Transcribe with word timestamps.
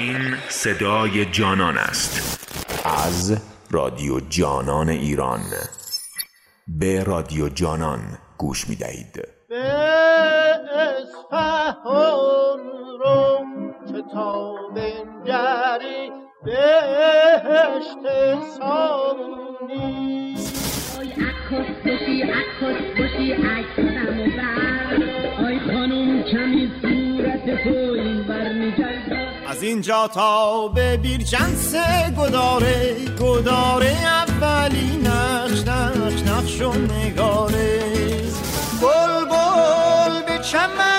این 0.00 0.36
صدای 0.48 1.24
جانان 1.24 1.78
است. 1.78 2.40
از 2.84 3.38
رادیو 3.70 4.20
جانان 4.20 4.88
ایران. 4.88 5.40
به 6.68 7.04
رادیو 7.04 7.48
جانان 7.48 8.00
گوش 8.38 8.68
می 8.68 8.76
دهید 8.76 9.28
به 9.48 9.62
رو 13.00 13.44
کتاب 13.88 14.78
جری 15.26 16.10
از 29.60 29.64
اینجا 29.64 30.08
تا 30.08 30.68
به 30.68 30.96
بیرجنس 30.96 31.74
گداره 32.18 32.94
گداره 33.20 33.96
اولی 34.06 34.96
نقش 35.04 35.60
نقش 35.68 36.22
نقش 36.22 36.60
و 36.60 36.72
نگاره. 36.72 37.80
بل 38.82 39.24
بل 39.24 40.22
به 40.26 40.44
چمن 40.44 40.89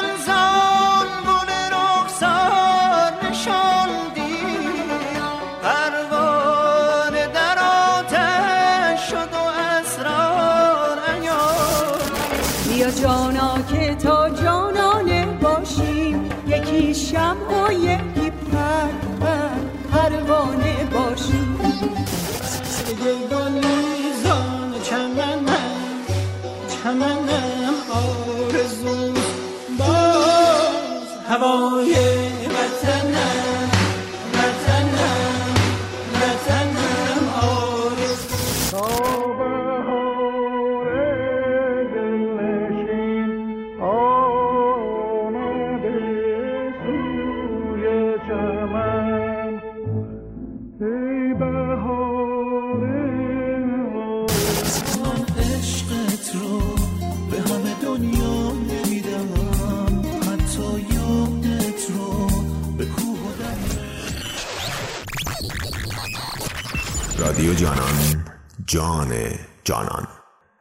جانان 69.64 70.08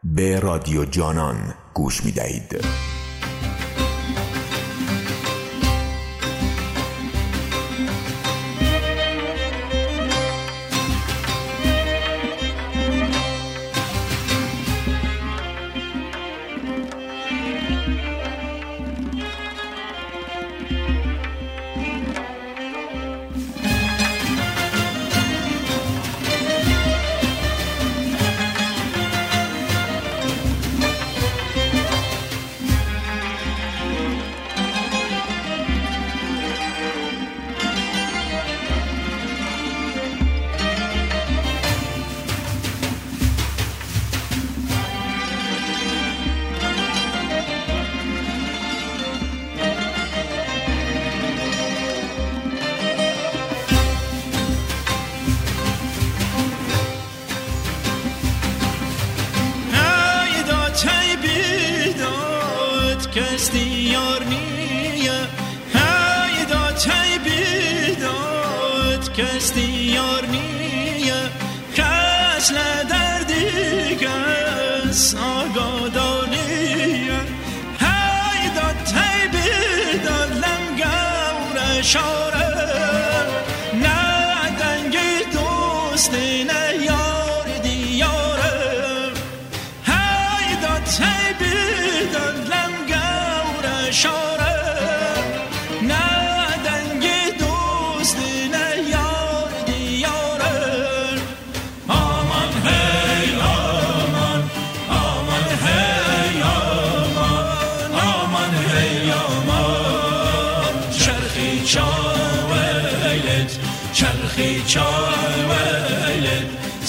به 0.05 0.41
رادیو 0.41 0.85
جانان 0.85 1.55
گوش 1.75 2.05
می 2.05 2.13
دهید. 2.13 2.65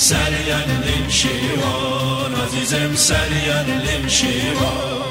Seryenlim 0.02 1.12
Şiva 1.12 1.74
Azizem 2.44 2.98
Seryenlim 2.98 4.10
Şiva 4.10 5.11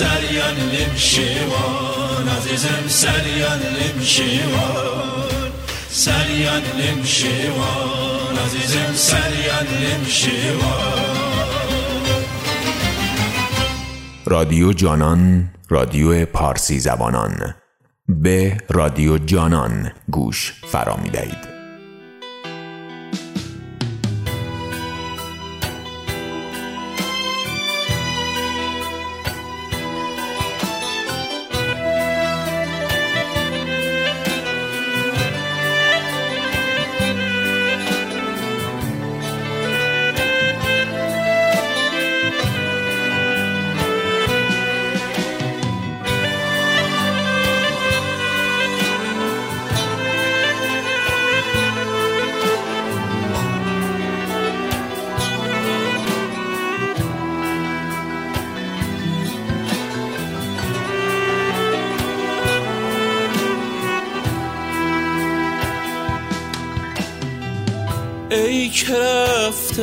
لیم 0.00 0.94
شیوان 7.04 8.38
عزیزم 8.46 8.94
سریان 8.94 9.66
لیم 9.80 10.04
شیوان 10.04 11.16
رادیو 14.26 14.72
جانان 14.72 15.50
رادیو 15.68 16.26
پارسی 16.26 16.78
زبانان 16.78 17.54
به 18.08 18.56
رادیو 18.68 19.18
جانان 19.18 19.92
گوش 20.10 20.52
فرا 20.66 20.96
می 20.96 21.10
دهید. 21.10 21.55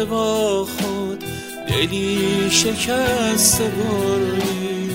با 0.05 0.65
خود 0.65 1.23
دلی 1.67 2.49
شکست 2.49 3.61
بردی. 3.61 4.89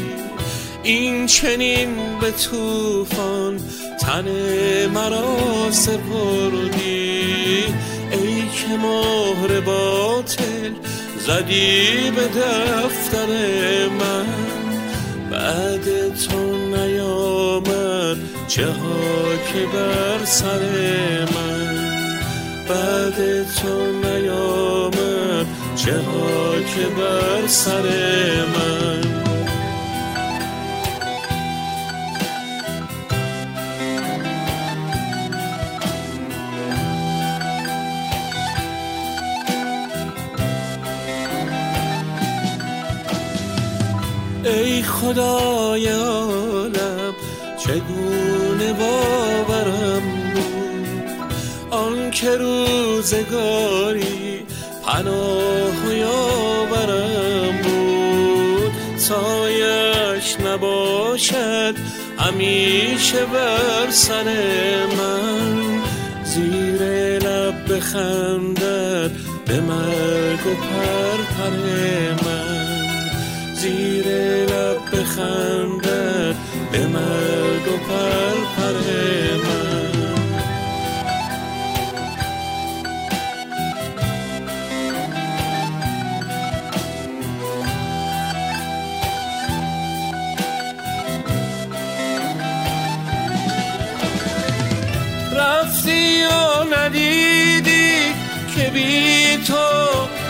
این 0.82 1.26
چنین 1.26 1.88
به 2.20 2.30
طوفان 2.30 3.60
تن 4.00 4.24
مرا 4.94 5.70
سپردی 5.70 7.64
ای 8.10 8.48
که 8.48 8.68
مهر 8.82 9.60
باطل 9.60 10.70
زدی 11.26 12.10
به 12.10 12.40
دفتر 12.40 13.28
من. 13.88 14.26
بعد 15.30 16.14
تو 16.14 16.56
نیامد 16.56 18.16
چه 18.48 18.66
ها 18.66 19.36
که 19.52 19.66
بر 19.72 20.24
سر 20.24 20.60
من. 21.34 21.77
بعد 22.68 23.52
تو 23.52 23.92
نیامد 23.92 25.46
چه 25.76 25.92
ها 25.92 26.52
که 26.60 26.86
بر 26.96 27.46
سر 27.46 27.82
من. 28.54 29.18
ای 44.44 44.82
خدای 44.82 45.88
عالم 45.88 47.14
چگونه 47.58 48.72
باورم 48.72 50.07
که 52.20 52.36
روزگاری 52.36 54.06
پناه 54.86 55.86
و 55.86 55.92
یاورم 55.92 57.62
بود؟ 57.62 58.72
سایش 58.96 60.40
نباشد 60.40 61.74
همیشه 62.18 63.26
بر 63.26 63.90
سر 63.90 64.24
من. 64.86 65.82
زیر 66.24 66.82
لب 67.18 67.74
بخندد 67.74 69.10
به 69.46 69.60
مرگ 69.60 70.46
و 70.46 70.54
پر 70.54 71.50
من. 72.24 73.10
زیر 73.54 74.06
لب 74.44 74.78
بخندد 74.92 76.34
به 76.72 76.86
مرگ 76.86 77.68
و 77.68 77.76
پر 77.88 78.57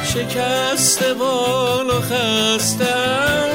تو 0.08 0.20
شکست 0.20 1.04
بال 1.12 1.90
و 1.90 2.00
خستم 2.00 3.48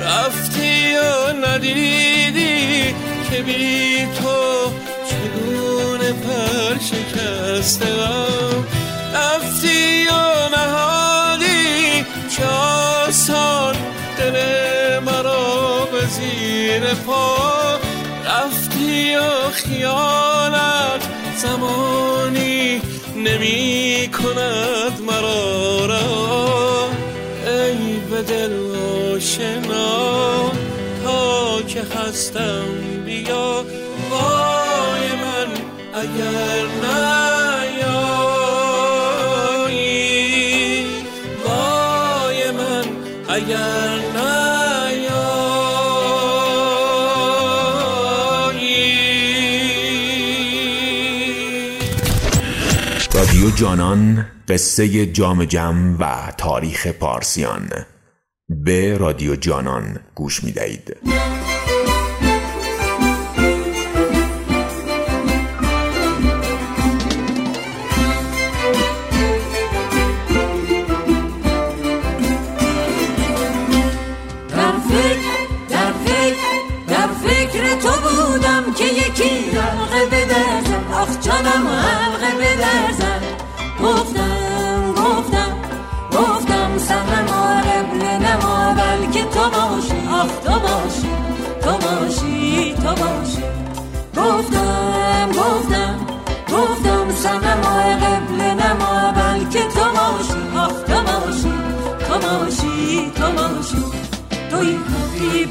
رفتی 0.00 0.94
و 0.96 1.32
ندیدی 1.46 2.94
که 3.30 3.42
بی 3.42 4.06
تو 4.06 4.70
چگونه 5.10 6.12
پر 6.12 6.78
شکستم 6.78 8.66
رفتی 9.14 10.06
و 10.06 10.48
نهادی 10.56 12.04
چه 12.36 12.46
آسان 12.46 13.76
دل 14.18 14.38
مرا 14.98 15.88
به 15.92 16.06
زیر 16.06 16.94
پا. 16.94 17.36
رفتی 18.24 19.16
و 19.16 19.50
خیالت 19.52 21.02
زمانی 21.36 22.82
نمی 23.24 24.08
کند 24.08 25.00
مرا 25.06 25.86
را. 25.86 26.88
ای 27.46 28.22
دل 28.22 28.52
آشنا 29.14 30.50
تا 31.04 31.62
که 31.62 31.82
هستم 31.82 32.64
بیا. 33.04 33.64
وای 34.10 35.08
من 35.22 35.48
اگر 35.94 36.66
نیایی 36.82 37.39
جانان 53.50 54.26
قصه 54.48 55.06
جام 55.06 55.44
جم 55.44 55.96
و 56.00 56.32
تاریخ 56.38 56.86
پارسیان 56.86 57.68
به 58.48 58.98
رادیو 58.98 59.36
جانان 59.36 60.00
گوش 60.14 60.44
می 60.44 60.52
دهید. 60.52 60.96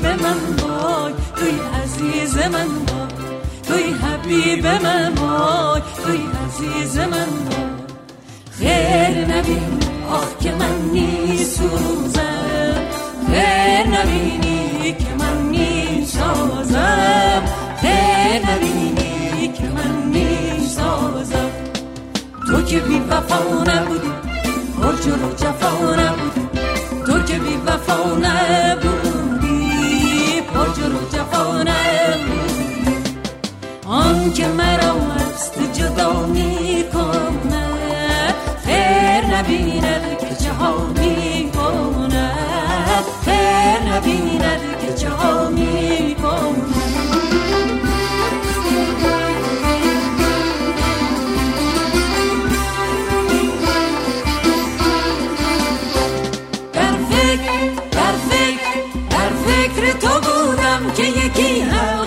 من 0.09 0.39
وای 0.61 1.13
توی 1.35 1.59
عزیز 1.83 2.37
من 2.37 2.67
وای 2.87 3.07
توی 3.67 3.93
حبیب 3.93 4.67
من 4.67 5.13
وای 5.13 5.81
توی 6.05 6.21
عزیز 6.45 6.97
من 6.97 7.09
وای 7.09 7.79
خیر 8.59 9.25
نبین 9.25 9.79
آخ 10.11 10.37
که 10.39 10.51
من 10.51 10.81
نیسوزم 10.93 12.19
خیر 13.27 13.87
نبینی 13.87 14.93
که 14.93 15.15
من 15.19 15.49
نیسازم 15.51 17.43
خیر 17.81 18.41
نبینی 18.51 19.47
که 19.47 19.63
من 19.63 20.11
نیسازم 20.11 21.49
تو 22.47 22.61
که 22.61 22.79
بی 22.79 22.99
وفا 22.99 23.63
نبودی 23.63 24.11
هرج 24.83 25.07
و 25.07 25.33
جفا 25.37 25.95
نبودی. 25.95 26.48
از 35.99 36.05
تو 36.05 36.11
جدا 36.13 36.25
می‌کنه 36.25 37.65
خیر 38.65 39.25
نبیند 39.25 40.17
که 40.19 40.43
چه 40.43 40.51
ها 40.53 40.85
می‌کنه 40.85 42.31
خیر 43.25 43.93
نبیند 43.93 44.61
که 44.81 44.93
چه 44.93 45.09
ها 45.09 45.49
می‌کنه 45.49 46.69
در 59.11 59.29
فکر 59.29 59.99
تو 59.99 60.19
بودم 60.19 60.91
که 60.95 61.03
یکی 61.03 61.61
حلقه 61.61 61.98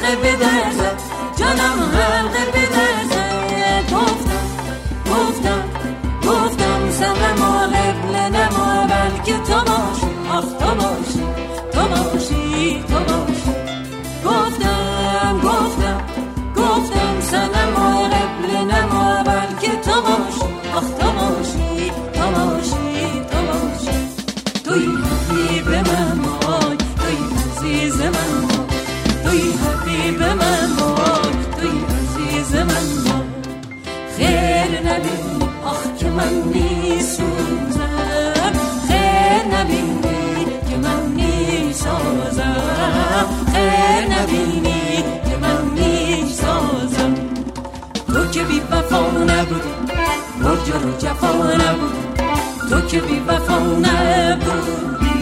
جفا 51.52 51.70
نبودی 51.70 52.70
تو 52.70 52.80
که 52.80 53.00
بی 53.00 53.20
وفا 53.20 53.58
نبودی 53.58 55.12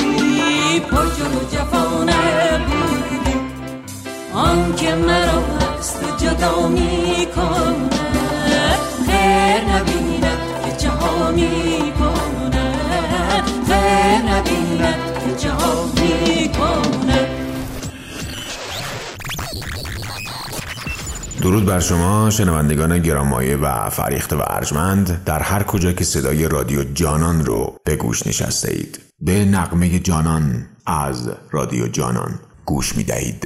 برج 0.80 1.20
و 1.20 1.56
جفا 1.56 2.04
نبودی. 2.04 3.36
آن 4.34 4.74
که 4.76 4.94
مرا 4.94 5.42
تو 5.76 6.24
جدا 6.24 6.68
می‌کنه 6.68 7.90
خیر 9.06 9.64
نبیند 9.64 10.38
که 10.64 10.76
چه 10.78 10.90
درود 21.50 21.66
بر 21.66 21.80
شما 21.80 22.30
شنوندگان 22.30 22.98
گرامایه 22.98 23.56
و 23.56 23.90
فریخته 23.90 24.36
و 24.36 24.42
ارجمند. 24.46 25.24
در 25.24 25.42
هر 25.42 25.62
کجا 25.62 25.92
که 25.92 26.04
صدای 26.04 26.48
رادیو 26.48 26.84
جانان 26.84 27.44
رو 27.44 27.76
به 27.84 27.96
گوش 27.96 28.26
نشسته 28.26 28.72
اید 28.72 29.00
به 29.20 29.44
نقمه 29.44 29.98
جانان 29.98 30.66
از 30.86 31.30
رادیو 31.50 31.88
جانان 31.88 32.40
گوش 32.64 32.96
می 32.96 33.04
دهید 33.04 33.40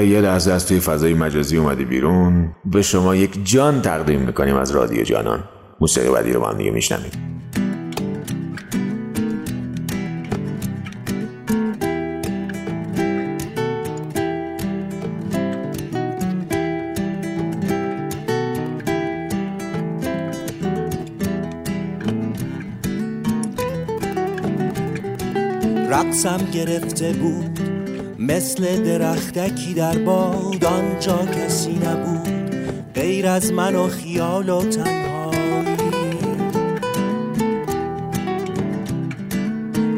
اگر 0.00 0.08
یه 0.10 0.20
لحظه 0.20 0.52
از 0.52 0.66
توی 0.66 0.80
فضای 0.80 1.14
مجازی 1.14 1.56
اومدی 1.56 1.84
بیرون؟ 1.84 2.54
به 2.64 2.82
شما 2.82 3.16
یک 3.16 3.38
جان 3.44 3.82
تقدیم 3.82 4.20
می‌کنیم 4.20 4.56
از 4.56 4.70
رادیو 4.70 5.02
جانان. 5.02 5.44
موسیقی 5.80 6.08
بعدی 6.10 6.32
رو 6.32 6.40
با 6.40 6.48
هم 6.48 6.58
دیگه 6.58 6.70
میشنویم. 6.70 7.10
رقصم 25.90 26.40
گرفته 26.52 27.12
بود. 27.12 27.69
مثل 28.30 28.82
درختکی 28.84 29.74
در 29.74 29.98
باد 29.98 30.64
آنجا 30.64 31.26
کسی 31.26 31.72
نبود 31.72 32.28
غیر 32.94 33.26
از 33.26 33.52
من 33.52 33.74
و 33.74 33.88
خیال 33.88 34.48
و 34.48 34.62
تنهایی. 34.62 35.76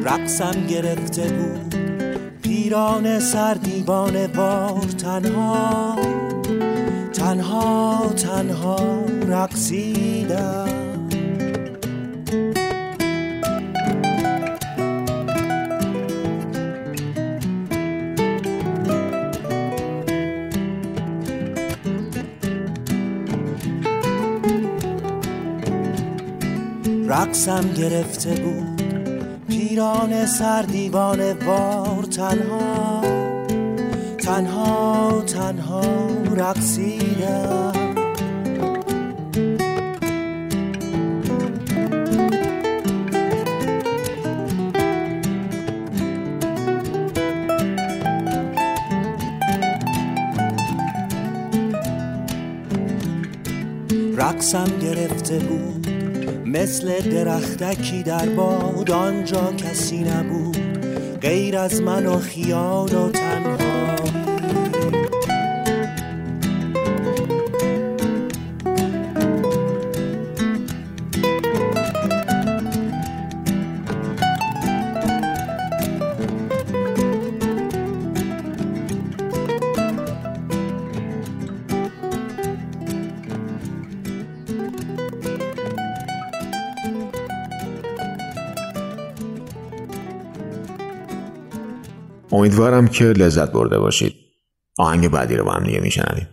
رقصم 0.04 0.66
گرفته 0.68 1.22
بود 1.22 1.74
پیران 2.42 3.20
سر 3.20 3.54
دیوان 3.54 4.26
وار 4.26 4.86
تنها 4.98 5.96
تنها 7.12 8.12
تنها 8.16 9.04
رقصیدم. 9.28 10.71
رقصم 27.32 27.72
گرفته 27.72 28.30
بود. 28.30 28.82
پیران 29.48 30.26
سر 30.26 30.62
دیوان 30.62 31.32
وار 31.32 32.02
تنها. 32.02 33.02
تنها 34.18 35.22
تنها 35.26 35.82
رقصیدم. 36.36 37.72
رقصم 54.16 54.78
گرفته 54.82 55.38
بود. 55.38 55.71
مثل 56.52 57.00
درختکی 57.00 58.02
در 58.02 58.26
باد 58.26 58.90
آنجا 58.90 59.52
کسی 59.52 60.04
نبود 60.04 60.56
غیر 61.20 61.58
از 61.58 61.82
من 61.82 62.06
و 62.06 62.18
خیال 62.18 62.94
و 62.94 63.10
امیدوارم 92.42 92.88
که 92.88 93.04
لذت 93.04 93.52
برده 93.52 93.78
باشید. 93.78 94.14
آهنگ 94.78 95.08
بعدی 95.08 95.36
رو 95.36 95.44
با 95.44 95.52
هم 95.52 95.64
دیگه 95.64 95.80
میشنویم. 95.80 96.28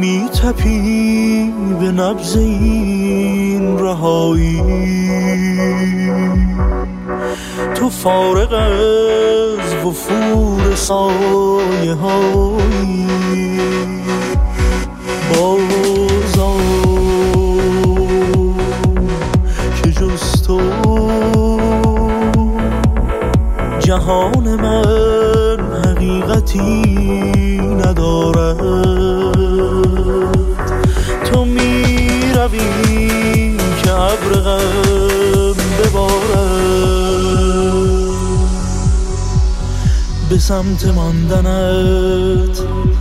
می 0.00 0.28
تپی 0.28 1.52
به 1.80 1.92
نبز 1.92 2.36
این 2.36 3.78
رهایی. 3.78 4.62
تو 7.74 7.88
فارغ 7.88 8.52
از 8.52 9.74
وفور 9.86 10.74
سایه 10.74 11.94
هایی. 11.94 13.08
بازا 15.30 16.56
که 19.82 19.90
جز 19.90 20.42
تو 20.42 20.60
جهان 23.78 24.60
من 24.60 25.58
حقیقتی 25.84 26.87
روی 32.52 33.56
که 33.82 33.92
ابر 33.92 34.32
غم 34.32 35.54
ببارد. 35.78 36.28
به 40.30 40.38
سمت 40.38 40.86
ماندنت 40.86 42.58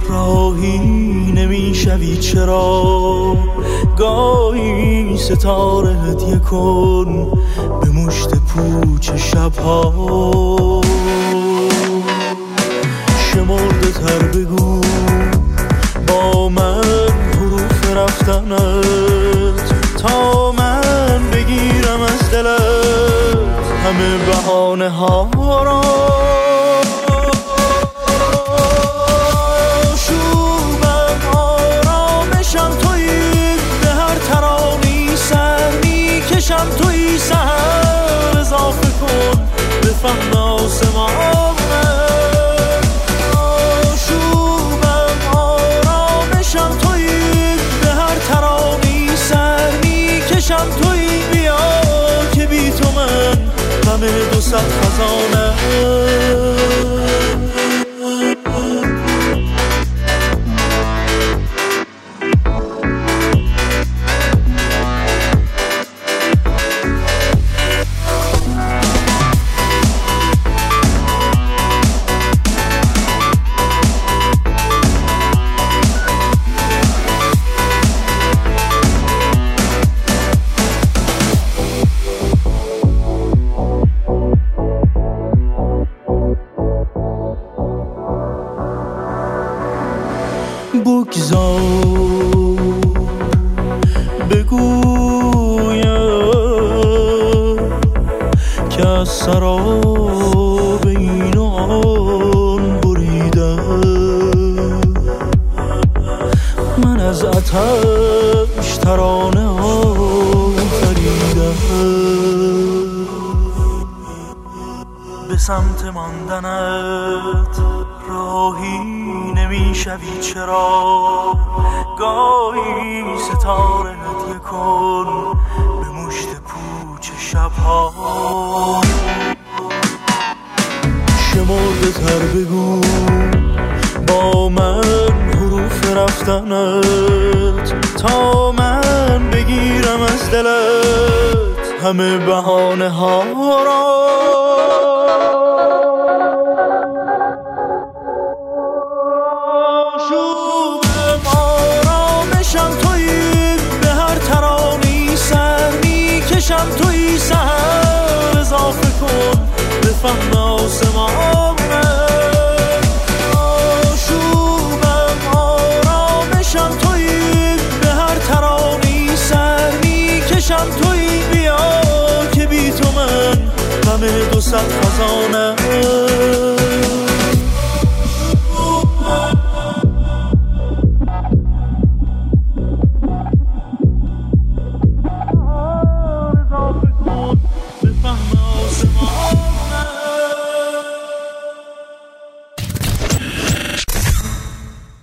راهی 0.10 0.80
نمی‌شوی. 1.36 2.18
چرا؟ 2.18 3.38
گاهی 3.98 5.18
ستاره 5.18 5.96
هدیه 5.96 6.40
کن 6.40 7.28
به 7.82 7.90
مشت 7.90 8.30
پوچ 8.36 9.12
شبها. 9.12 10.82
شمرده 13.18 13.92
تر 13.92 14.20
بگو 14.20 14.82
با 16.08 16.50
من 16.50 16.82
حروف 17.40 17.98
رفتنت. 17.98 19.07
تا 19.98 20.52
من 20.52 21.30
بگیرم 21.32 22.02
از 22.02 22.32
دلت 22.32 22.62
همه 23.86 24.18
بهانه 24.18 24.90
ها 24.90 25.64
را. 25.64 25.82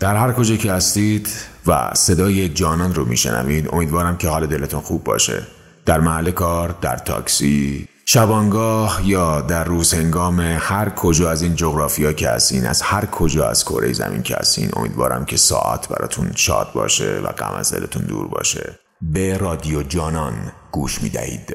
در 0.04 0.16
هر 0.16 0.32
کجا 0.32 0.56
که 0.56 0.72
هستید 0.72 1.28
و 1.66 1.90
صدای 1.94 2.48
جانان 2.48 2.94
رو 2.94 3.04
میشنوید 3.04 3.68
امیدوارم 3.72 4.16
که 4.16 4.28
حال 4.28 4.46
دلتون 4.46 4.80
خوب 4.80 5.04
باشه. 5.04 5.42
در 5.86 6.00
محل 6.00 6.30
کار 6.30 6.74
در 6.80 6.96
تاکسی 6.96 7.88
شبانگاه 8.06 9.00
یا 9.04 9.40
در 9.40 9.64
روز 9.64 9.94
هنگام 9.94 10.40
هر 10.40 10.88
کجا 10.88 11.30
از 11.30 11.42
این 11.42 11.54
جغرافیا 11.54 12.12
که 12.12 12.28
هستین 12.28 12.66
از 12.66 12.82
هر 12.82 13.06
کجا 13.06 13.48
از 13.48 13.64
کره 13.64 13.92
زمین 13.92 14.22
که 14.22 14.36
هستین 14.36 14.70
امیدوارم 14.76 15.24
که 15.24 15.36
ساعت 15.36 15.88
براتون 15.88 16.32
شاد 16.34 16.72
باشه 16.74 17.20
و 17.24 17.26
غم 17.26 17.54
از 17.54 17.72
دلتون 17.72 18.02
دور 18.02 18.28
باشه. 18.28 18.78
به 19.02 19.38
رادیو 19.38 19.82
جانان 19.82 20.52
گوش 20.72 21.02
می‌دهید. 21.02 21.54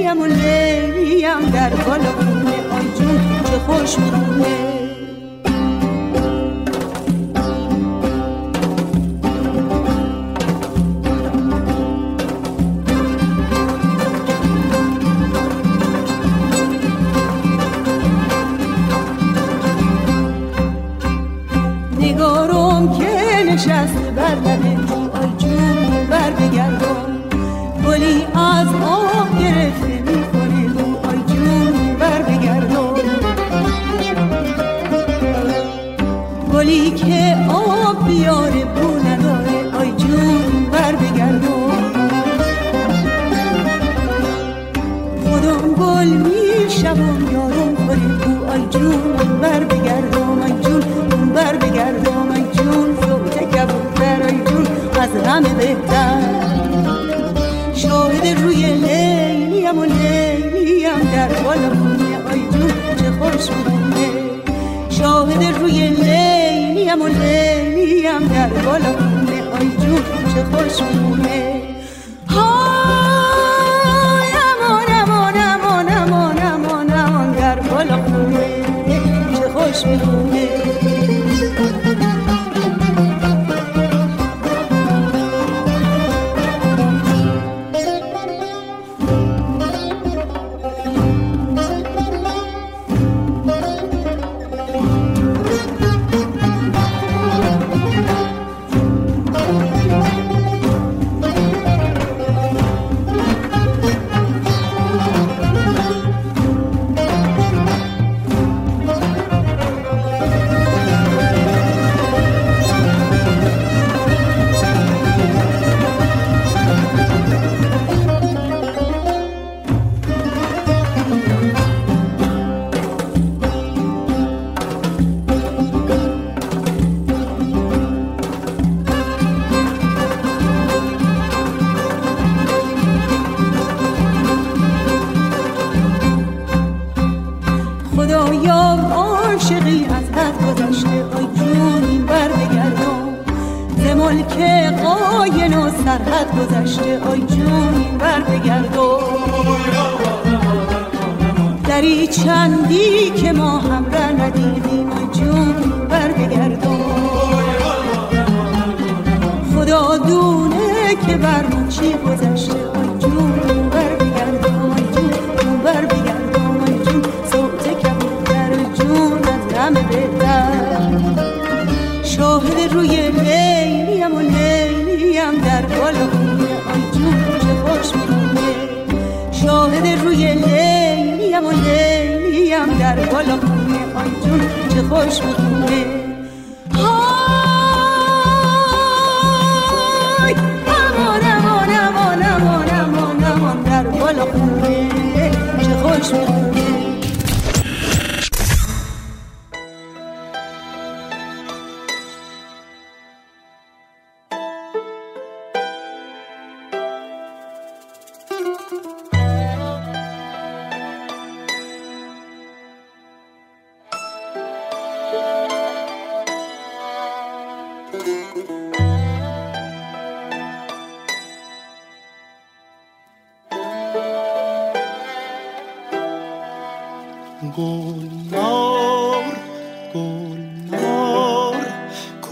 میام 0.00 0.20
و 0.20 0.26
لیم 0.26 1.50
در 1.52 1.70
گل 1.70 2.04
خونه 2.04 2.56
آی 2.72 2.86
جون 2.98 3.20
چه 3.44 3.58
خوش 3.58 3.98
می‌خونه 3.98 4.79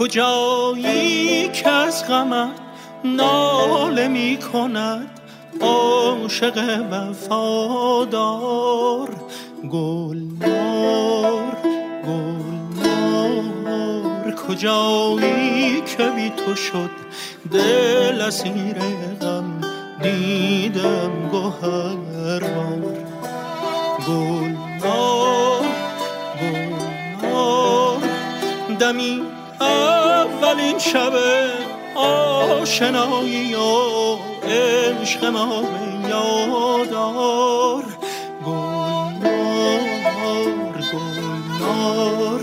کجایی 0.09 1.47
که 1.47 1.69
از 1.69 2.07
غمت 2.07 2.49
ناله 3.05 4.07
می 4.07 4.37
کند؟ 4.53 5.07
عاشق 5.61 6.85
وفادار 6.91 8.29
گل 9.71 10.17
نور 10.45 11.55
کجایی 14.47 15.81
که 15.81 16.03
بی 16.03 16.29
تو 16.29 16.55
شد 16.55 16.91
دل 17.51 18.21
اسیر 18.21 18.77
غم؟ 19.21 19.61
دیدم 20.01 21.29
گوهر 21.31 22.39
بار 22.39 22.97
گل 24.07 24.55
نور 24.83 25.59
دمی 28.79 29.28
شب 30.79 31.13
آشنایی 31.95 33.55
و 33.55 34.15
عشق 34.47 35.25
ما 35.25 35.61
به 35.61 36.09
یادار 36.09 37.83
گلنار 38.45 39.73
گلنار 40.93 42.41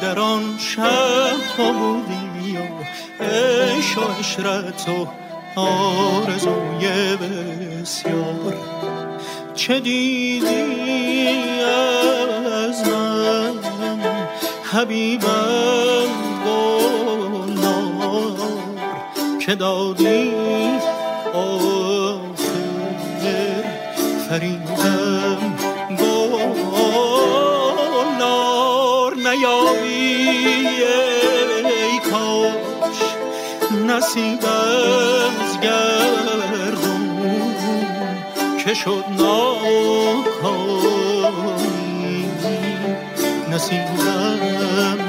در 0.00 0.18
آن 0.18 0.58
شب 0.58 1.36
تا 1.56 1.68
او 1.68 1.96
و 1.96 3.24
عشق 3.24 3.98
و 3.98 4.12
عشرت 4.18 4.88
و 4.88 5.06
آرزوی 5.60 7.16
بسیار. 7.16 8.54
چه 9.54 9.80
دیدی 9.80 11.28
از 11.60 12.88
من 12.88 13.58
حبیبم؟ 14.72 16.09
که 19.40 19.54
دادی 19.54 20.32
آسوده 21.34 22.74
فریدم 24.28 25.56
با 25.98 26.26
نار 28.18 29.14
نیابی. 29.14 30.28
ای 31.64 31.98
کاش 32.10 32.98
نصیب 33.88 34.44
از 34.44 35.60
گردون 35.60 37.04
که 38.64 38.74
شد 38.74 39.04
ناکامی. 39.18 40.20
نصیبم 43.50 44.99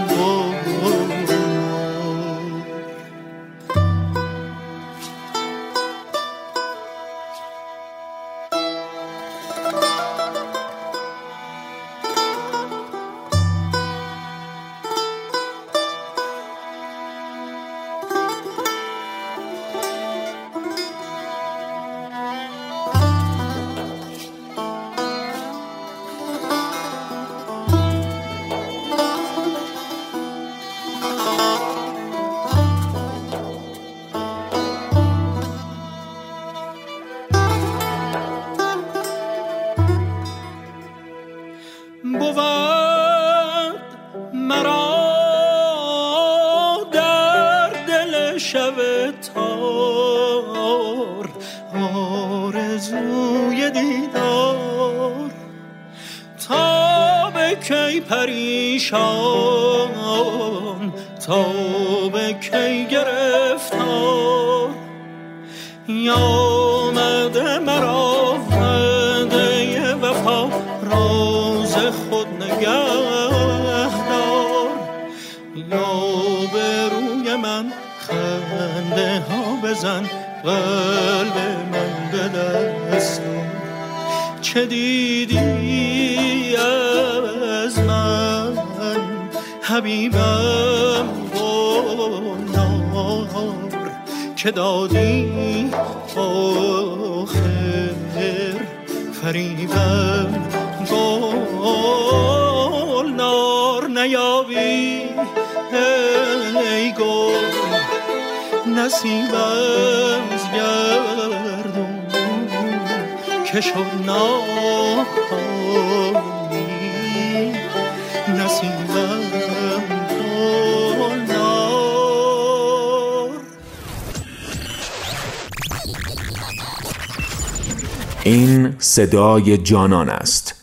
صدای 128.83 129.57
جانان 129.57 130.09
است. 130.09 130.55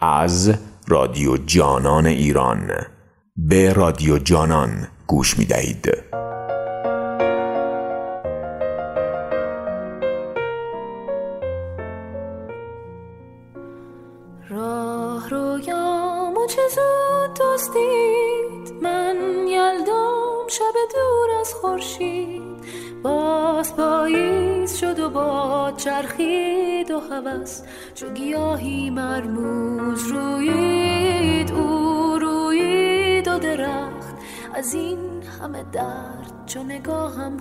از 0.00 0.54
رادیو 0.88 1.36
جانان 1.36 2.06
ایران. 2.06 2.70
به 3.36 3.72
رادیو 3.72 4.18
جانان 4.18 4.88
گوش 5.06 5.38
می 5.38 5.44
دهید 5.44 5.88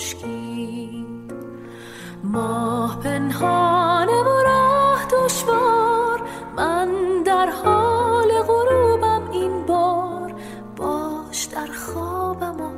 خشکید 0.00 1.32
ماه 2.24 3.00
پنهانه 3.00 4.22
و 4.22 4.42
راه 4.46 5.04
دشوار 5.04 6.22
من 6.56 6.88
در 7.24 7.50
حال 7.64 8.28
غروبم 8.42 9.30
این 9.32 9.66
بار. 9.66 10.34
باش 10.76 11.44
در 11.44 11.66
خوابم 11.66 12.60
و 12.60 12.70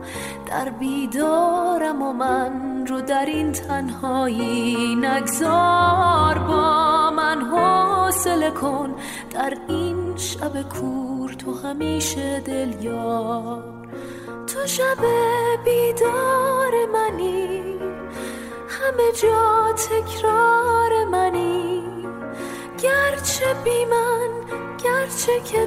در 0.47 0.71
بیدارم 0.71 2.03
و 2.03 2.13
من 2.13 2.87
رو 2.87 3.01
در 3.01 3.27
این 3.27 3.53
تنهایی 3.53 4.97
نگذار. 4.97 6.39
با 6.39 7.11
من 7.11 7.41
حوصله 7.41 8.51
کن 8.51 8.95
در 9.31 9.57
این 9.69 10.17
شب 10.17 10.63
کور 10.63 11.33
تو 11.33 11.55
همیشه 11.55 12.41
دل 12.41 12.85
یار 12.85 13.65
تو 14.47 14.67
شب 14.67 14.99
همه 18.93 19.13
جا 19.13 19.73
تکرار 19.73 21.05
منی. 21.05 21.83
گرچه 22.83 23.55
بی 23.65 23.85
من 23.85 24.31
گرچه 24.85 25.41
که 25.41 25.67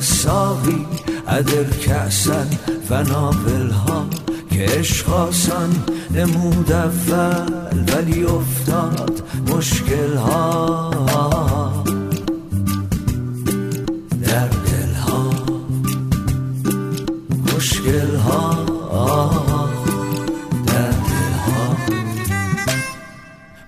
أيها 0.00 0.08
الساقي 0.08 0.86
أدر 1.28 1.66
كأسا 1.86 2.46
فناولها 2.88 4.06
که 4.50 5.12
آسان 5.12 5.70
نمود 6.10 6.72
اول 6.72 7.84
ولی 7.88 8.24
افتاد 8.24 9.22
مشکل 9.48 10.16
ها 10.16 11.84
در 14.22 14.48
دل 14.48 14.94
ها 14.94 15.30
مشکل 17.56 18.16
ها 18.16 18.64
در 20.66 20.90
دل 20.90 21.34
ها 21.46 21.76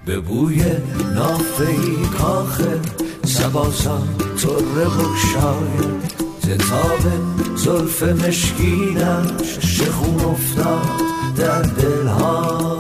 به 0.06 0.20
بوی 0.20 0.64
نافه 1.14 1.76
کاخه 2.18 2.80
سباسان 3.24 4.08
تره 4.42 4.84
بکشاید 4.84 6.21
زتاب 6.52 7.00
زلف 7.56 8.02
مشکینش 8.02 9.58
شخون 9.60 10.20
افتاد 10.20 11.00
در 11.36 11.62
دلها. 11.62 12.71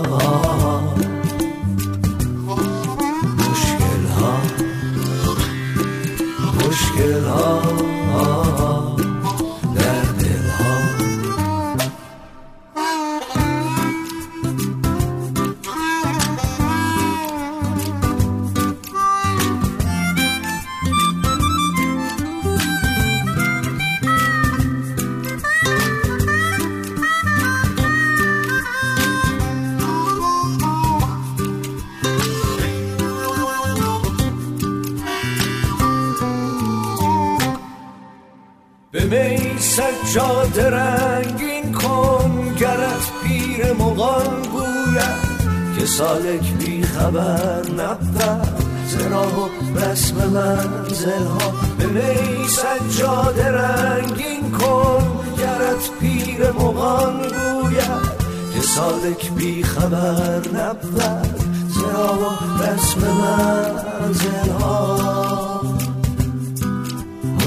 نبود 47.70 48.48
زراه 48.88 49.44
و 49.44 49.78
رسم 49.78 50.16
منزل 50.16 51.26
ها 51.26 51.52
به 51.78 51.86
می 51.86 52.48
سجاد 52.48 53.40
رنگین 53.40 54.50
کن. 54.50 55.22
گرت 55.38 55.90
پیر 56.00 56.52
مغان 56.52 57.16
گوید 57.22 58.22
که 58.54 58.60
سالک 58.60 59.30
بی 59.30 59.62
خبر 59.62 60.40
نبود 60.54 61.40
زراه 61.68 62.18
و 62.18 62.62
رسم 62.62 63.00
منزل 63.00 64.50
ها 64.50 65.62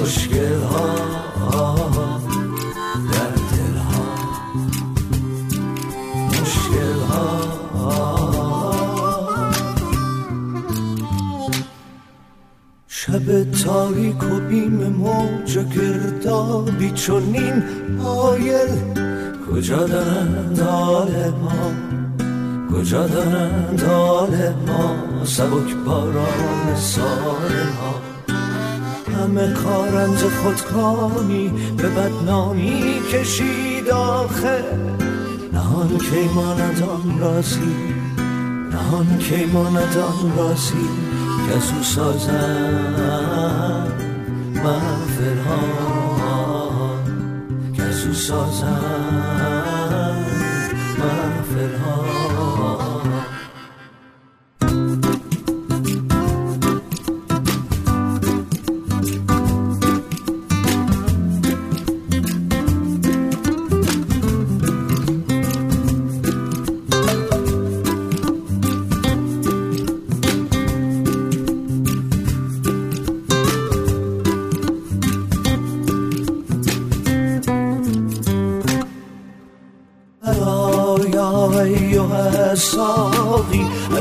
مشکل 0.01 0.61
ها 0.61 1.14
شب 13.15 13.51
تاریک 13.51 14.23
و 14.23 14.39
بیم 14.49 14.83
موج 14.87 15.57
و 15.57 15.63
گردابی 15.63 16.91
چونین 16.91 17.63
آیل. 18.05 18.95
کجا 19.51 19.87
دارند 19.87 20.59
حال 20.59 21.11
ما؟ 21.41 21.71
کجا 22.71 23.07
دارند 23.07 23.81
حال 23.81 24.53
ما؟ 24.67 24.95
سبک 25.25 25.75
باران 25.85 26.75
سال 26.75 27.53
ما. 27.75 28.01
همه 29.15 29.53
کارند 29.53 30.17
خودکامی 30.17 31.53
به 31.77 31.89
بدنامی 31.89 33.01
کشید 33.11 33.89
آخه. 33.89 34.63
نهان 35.53 35.97
کی 35.97 36.29
ماند 36.35 36.83
آن 36.83 37.19
رازی 37.19 37.75
نهان 38.71 39.17
کی 39.17 39.45
ماند 39.45 39.97
آن 39.97 40.37
رازی 40.37 41.04
که 41.45 41.55
از 41.55 41.71
او 41.77 41.83
سازن 41.83 43.91
محفل 44.53 45.37
ها 45.37 46.99
که 47.73 47.83
از 47.83 48.07
او 48.07 48.13
سازن 48.13 49.64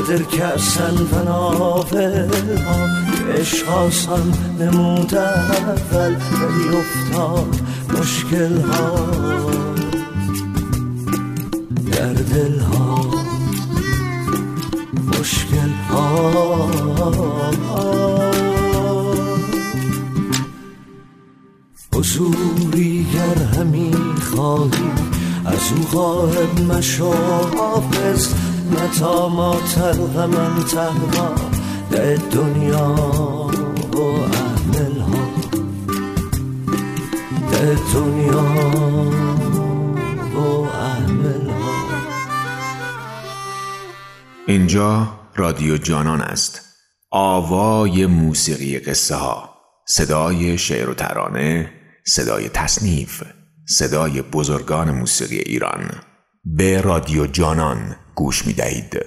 الساقي 0.05 0.15
أدر 0.15 0.23
كأسا 0.23 0.95
فناولها 1.11 2.29
عشق 3.29 3.69
آسان 3.69 4.31
نمود 4.59 5.15
اول 5.15 6.15
ولی 6.41 6.77
افتاد 6.77 7.61
مشکل 7.99 8.61
ها 8.61 8.95
در 11.91 12.13
دل 12.13 12.59
ها 12.59 13.11
مشکل 15.19 15.71
ها 15.89 16.69
حضوری 21.93 23.05
گر 23.13 23.43
همی 23.43 23.91
خواهی 24.21 24.91
از 25.45 25.71
او 25.77 25.99
غایب 25.99 26.59
مشو 26.71 27.13
متا 28.71 29.29
ما 29.29 29.55
تلق 29.75 30.17
من 30.17 30.63
تهوا 30.63 31.35
در 31.91 32.15
دنیا 32.15 32.95
و 33.93 34.01
احمل 34.01 34.99
ها. 34.99 35.27
در 37.51 37.73
دنیا 37.93 38.43
و 40.35 40.63
احمل 40.63 41.49
ها. 41.49 41.75
اینجا 44.47 45.07
رادیو 45.35 45.77
جانان 45.77 46.21
است. 46.21 46.61
آوای 47.11 48.05
موسیقی 48.05 48.79
قصه 48.79 49.15
ها. 49.15 49.49
صدای 49.87 50.57
شعر 50.57 50.89
و 50.89 50.93
ترانه 50.93 51.71
صدای 52.07 52.49
تصنیف 52.49 53.23
صدای 53.67 54.21
بزرگان 54.21 54.91
موسیقی 54.91 55.37
ایران. 55.37 55.91
به 56.45 56.81
رادیو 56.81 57.27
جانان 57.27 57.95
گوش 58.15 58.47
می 58.47 58.53
دهید. 58.53 59.05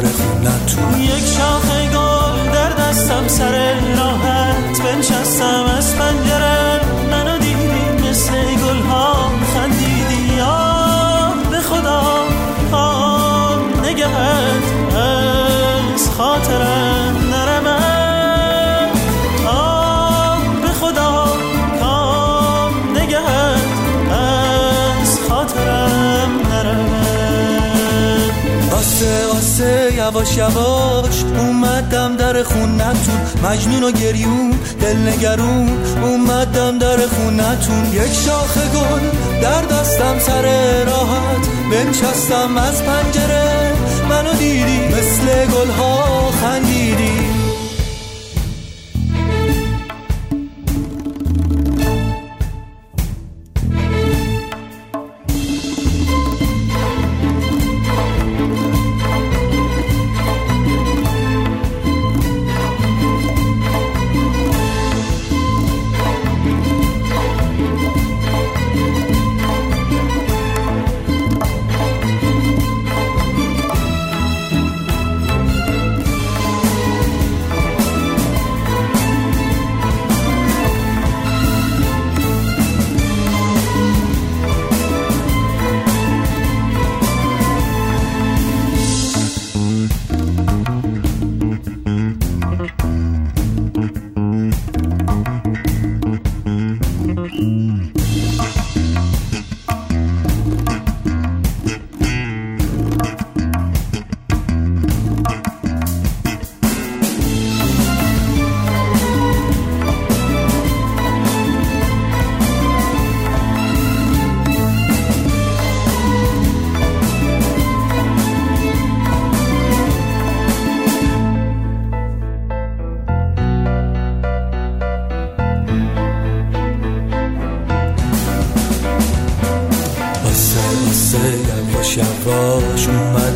در 0.00 0.08
خون 0.08 0.46
نتون 0.46 1.00
یک 1.00 1.26
شاخ 1.26 1.66
گل 1.94 2.52
در 2.52 2.70
دستم 2.70 3.28
سر 3.28 3.74
راحت. 3.96 4.82
بنشستم 4.82 5.64
از 5.78 5.96
پنجره 5.96 6.47
یواش 30.08 30.36
یواش 30.36 31.24
اومدم 31.38 32.16
در 32.16 32.42
خونتون. 32.42 33.20
مجنون 33.44 33.82
و 33.82 33.90
گریون 33.90 34.50
دل 34.80 34.96
نگرون 34.96 35.68
اومدم 36.02 36.78
در 36.78 36.96
خونتون. 36.96 37.92
یک 37.92 38.12
شاخه 38.12 38.60
گل 38.60 39.00
در 39.42 39.62
دستم 39.62 40.18
سر 40.18 40.42
راحت. 40.84 41.48
بنشستم 41.70 42.56
از 42.56 42.82
پنجره. 42.82 43.72
منو 44.08 44.32
دیدی 44.32 44.80
مثل 44.88 45.46
گلها 45.46 46.30
خندیدی. 46.30 47.37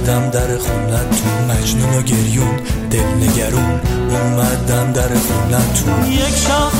اومدم 0.02 0.30
در 0.30 0.58
خونتون 0.58 1.50
مجنون 1.50 1.94
و 1.94 2.02
گریون 2.02 2.56
دل 2.90 3.04
نگرون 3.04 3.80
اومدم 4.10 4.92
در 4.92 5.08
خونتون 5.08 6.12
یک 6.12 6.36
شاخه 6.36 6.71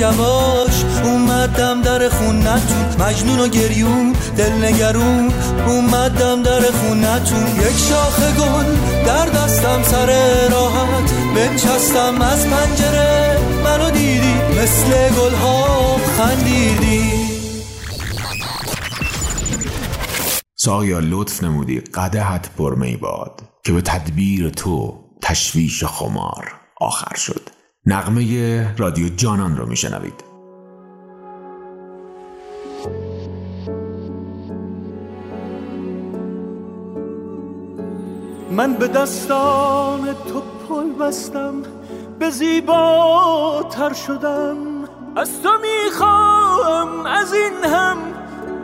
یواش 0.00 0.84
اومدم 1.04 1.82
در 1.82 2.08
خونتون. 2.08 3.06
مجنون 3.06 3.40
و 3.40 3.48
گریون 3.48 4.12
دل 4.36 4.52
نگرون 4.52 5.32
اومدم 5.66 6.42
در 6.42 6.60
خونتون. 6.60 7.46
یک 7.46 7.76
شاخه 7.88 8.32
گل 8.32 8.76
در 9.06 9.26
دستم 9.26 9.82
سر 9.82 10.06
راحت. 10.48 11.12
بنشستم 11.36 12.22
از 12.22 12.46
پنجره 12.46 13.38
منو 13.64 13.90
دیدی. 13.90 14.34
مثل 14.62 15.08
گل 15.08 15.34
ها 15.34 15.96
خندیدی. 16.18 17.12
ساقیا 20.56 20.98
لطف 20.98 21.42
نمودی. 21.42 21.80
قدهت 21.80 22.50
پرمی 22.58 22.96
باد 22.96 23.42
که 23.64 23.72
به 23.72 23.80
تدبیر 23.80 24.48
تو 24.48 25.04
تشویش 25.22 25.84
خمار 25.84 26.52
آخر 26.80 27.16
شد. 27.16 27.53
نغمه 27.86 28.76
رادیو 28.76 29.08
جانان 29.16 29.56
رو 29.56 29.66
میشنوید. 29.66 30.24
من 38.50 38.74
به 38.74 38.88
دستان 38.88 40.00
تو 40.12 40.42
پل 40.68 40.92
بستم 40.92 41.54
به 42.18 42.30
زیباتر 42.30 43.92
شدم. 43.92 44.56
از 45.16 45.42
تو 45.42 45.50
می‌خواهم 45.62 47.06
از 47.06 47.32
این 47.32 47.64
هم 47.64 47.96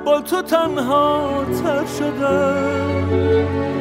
با 0.04 0.20
تو 0.20 0.42
تنها 0.42 1.44
تر 1.62 1.86
شدم. 1.86 3.79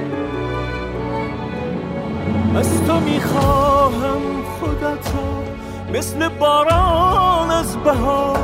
از 2.55 2.83
تو 2.87 2.99
می‌خواهم 2.99 4.21
خودت 4.59 5.07
مثل 5.93 6.29
باران 6.29 7.51
از 7.51 7.77
بهار. 7.77 8.39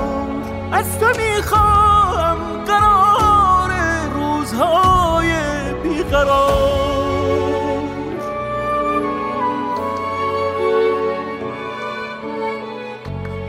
از 0.71 0.99
تو 0.99 1.05
می‌خواهم 1.05 2.37
قرار 2.67 3.71
روزهای 4.13 5.33
بیقرار. 5.83 6.85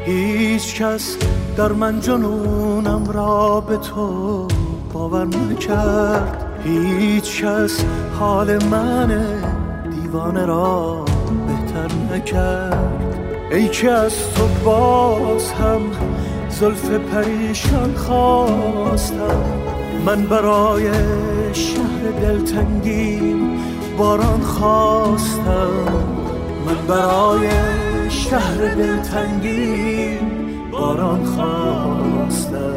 هیچ 0.04 0.82
کس 0.82 1.16
در 1.56 1.72
من 1.72 2.00
جنونم 2.00 3.04
را 3.10 3.60
به 3.60 3.76
تو 3.76 4.48
باور 4.92 5.26
نکرد 5.26 6.46
هیچ 6.64 7.44
کس 7.44 7.84
حال 8.18 8.64
من 8.64 9.35
دیوانه 10.06 10.46
را 10.46 11.04
بهتر 11.46 11.90
نکرد. 12.12 13.16
ای 13.50 13.68
که 13.68 13.90
از 13.90 14.34
تو 14.34 14.42
باز 14.64 15.52
هم 15.52 15.80
زلف 16.48 16.90
پریشان 16.90 17.94
خواستم. 17.94 19.44
من 20.06 20.26
برای 20.26 20.90
شهر 21.52 22.10
دلتنگیم 22.22 23.58
باران 23.98 24.40
خواستم. 24.40 25.70
من 26.66 26.86
برای 26.88 27.48
شهر 28.08 28.74
دلتنگی 28.74 30.18
باران 30.72 31.24
خواستم. 31.24 32.75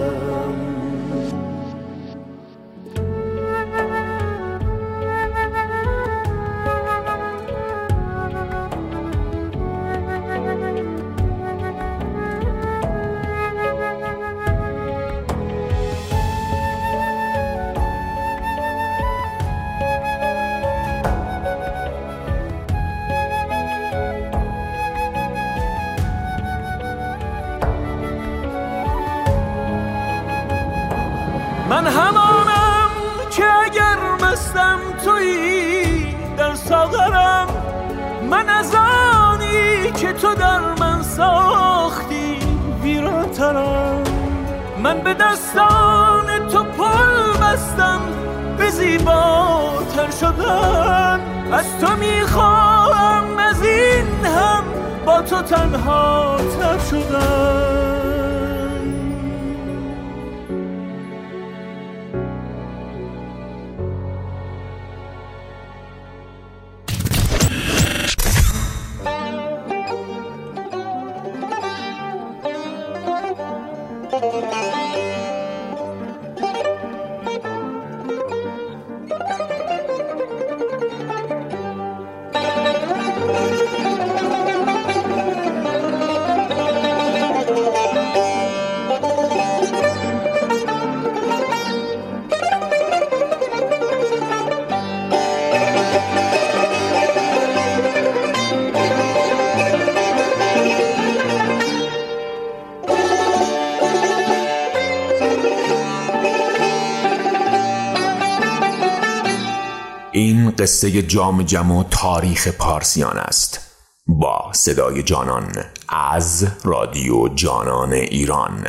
قصه 110.70 111.02
جام 111.02 111.44
جم 111.44 111.72
و 111.72 111.84
تاریخ 111.84 112.48
پارسیان 112.48 113.18
است 113.18 113.60
با 114.08 114.52
صدای 114.54 115.04
جانان 115.04 115.52
از 115.90 116.48
رادیو 116.64 117.28
جانان 117.28 117.94
ایران 117.94 118.68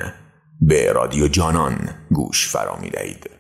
به 0.61 0.93
رادیو 0.93 1.29
جانان 1.29 1.89
گوش 2.11 2.49
فرامی 2.49 2.91
دهید. 2.91 3.31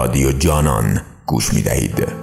رادیو 0.00 0.32
جانان 0.32 1.00
گوش 1.26 1.54
می 1.54 1.62
دهید. 1.62 2.19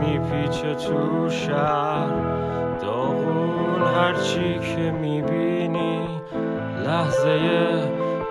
میپیچه 0.00 0.74
تو 0.74 1.30
شهر. 1.30 2.10
داغون 2.82 3.82
هرچی 3.96 4.58
که 4.58 4.90
می‌بینی 4.90 6.20
لحظه 6.86 7.38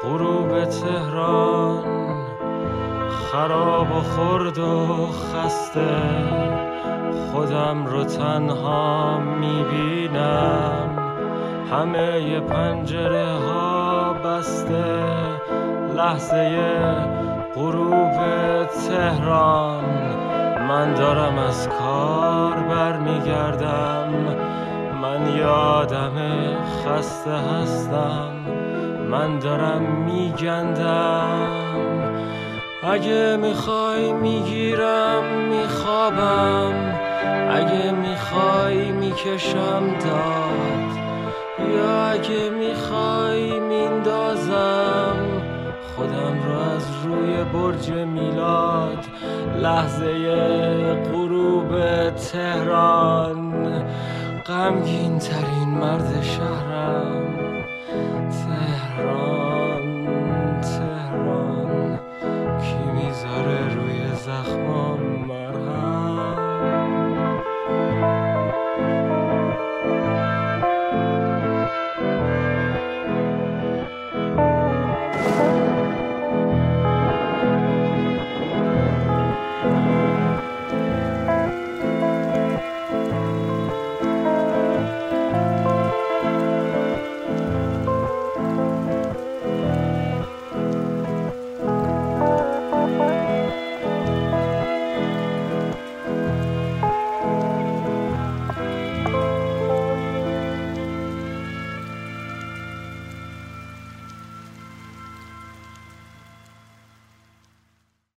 غروب 0.03 0.65
تهران. 0.65 1.83
خراب 3.09 3.91
و 3.91 4.01
خرد 4.01 4.57
و 4.57 5.07
خسته 5.07 5.97
خودم 7.31 7.85
رو 7.85 8.03
تنها 8.03 9.19
می‌بینم. 9.19 10.89
همه 11.71 12.39
پنجره 12.39 13.33
ها 13.33 14.13
بسته 14.13 15.03
لحظه 15.95 16.59
غروب 17.55 18.15
تهران. 18.87 19.83
من 20.69 20.93
دارم 20.93 21.37
از 21.37 21.69
کار 21.69 22.53
برمیگردم. 22.53 24.13
من 25.01 25.37
یادم 25.37 26.11
خسته 26.85 27.31
هستم. 27.31 28.31
من 29.09 29.39
دارم 29.39 29.81
میگندم. 29.81 31.47
اگه 32.83 33.37
می‌خوای 33.37 34.13
می‌گیرم 34.13 35.23
میخوابم. 35.49 36.73
اگه 37.51 37.91
می‌خوای 37.91 38.91
می‌کشم 38.91 39.83
داد. 39.99 40.89
یا 41.75 42.05
اگه 42.05 42.49
می‌خوای 42.49 43.59
میندازم. 43.59 44.88
خودم 45.99 46.43
را 46.47 46.61
از 46.61 47.05
روی 47.05 47.43
برج 47.43 47.91
میلاد 47.91 49.05
لحظه 49.61 50.13
غروب 50.93 51.69
تهران. 52.09 53.83
غمگین 54.47 55.19
ترین 55.19 55.69
مرد 55.69 56.21
شهرم 56.21 57.35
تهران. 58.29 59.58